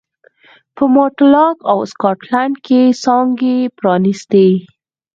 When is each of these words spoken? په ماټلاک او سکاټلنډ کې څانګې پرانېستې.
په 0.75 0.83
ماټلاک 0.95 1.57
او 1.71 1.79
سکاټلنډ 1.91 2.55
کې 2.65 2.81
څانګې 3.03 3.57
پرانېستې. 3.77 4.47